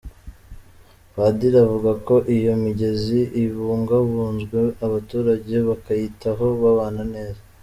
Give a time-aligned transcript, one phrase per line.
[1.13, 7.41] Padiri avuga ko iyo imigezi ibungabunzwe abaturage bakayitaho babana neza.